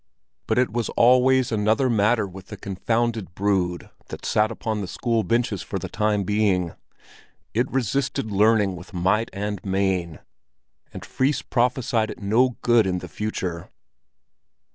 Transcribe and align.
But 0.47 0.57
it 0.57 0.71
was 0.73 0.89
always 0.97 1.51
another 1.51 1.87
matter 1.87 2.25
with 2.25 2.47
the 2.47 2.57
confounded 2.57 3.35
brood 3.35 3.91
that 4.07 4.25
sat 4.25 4.49
upon 4.49 4.81
the 4.81 4.87
school 4.87 5.21
benches 5.23 5.61
for 5.61 5.77
the 5.77 5.89
time 5.89 6.23
being; 6.23 6.73
it 7.53 7.69
resisted 7.69 8.31
learning 8.31 8.75
with 8.75 8.95
might 8.95 9.29
and 9.31 9.63
main, 9.63 10.17
and 10.91 11.05
Fris 11.05 11.43
prophesied 11.43 12.09
it 12.09 12.19
no 12.19 12.57
good 12.63 12.87
in 12.87 12.97
the 12.97 13.07
future. 13.07 13.69